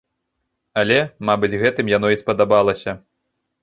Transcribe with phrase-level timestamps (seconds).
[0.83, 0.97] Але,
[1.31, 3.01] мабыць гэтым яно і спадабалася.